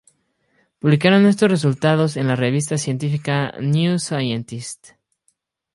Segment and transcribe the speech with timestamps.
[0.79, 4.93] Publicaron estos resultados en la revista científica "New Scientist".